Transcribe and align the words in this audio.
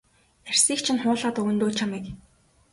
Арьсыг 0.49 0.79
чинь 0.85 1.01
хуулаад 1.01 1.39
өгнө 1.41 1.55
дөө 1.59 1.71
чамайг. 1.77 2.05